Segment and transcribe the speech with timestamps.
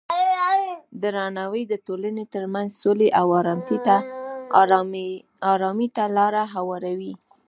[1.03, 3.27] درناوی د ټولنې ترمنځ سولې او
[5.51, 7.13] ارامۍ ته لاره هواروي.